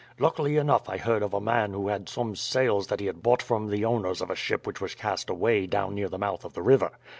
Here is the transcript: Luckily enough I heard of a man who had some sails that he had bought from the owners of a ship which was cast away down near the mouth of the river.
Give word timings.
Luckily 0.17 0.57
enough 0.57 0.89
I 0.89 0.97
heard 0.97 1.21
of 1.21 1.31
a 1.35 1.39
man 1.39 1.73
who 1.73 1.87
had 1.89 2.09
some 2.09 2.35
sails 2.35 2.87
that 2.87 2.99
he 2.99 3.05
had 3.05 3.21
bought 3.21 3.43
from 3.43 3.67
the 3.69 3.85
owners 3.85 4.19
of 4.19 4.31
a 4.31 4.35
ship 4.35 4.65
which 4.65 4.81
was 4.81 4.95
cast 4.95 5.29
away 5.29 5.67
down 5.67 5.93
near 5.93 6.09
the 6.09 6.17
mouth 6.17 6.43
of 6.43 6.53
the 6.53 6.63
river. 6.63 6.93